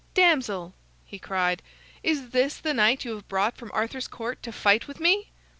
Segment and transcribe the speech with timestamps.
[0.15, 0.73] "Damsel,"
[1.05, 1.61] he cried,
[2.01, 5.29] "is this the knight you have brought from Arthur's Court to fight with me?"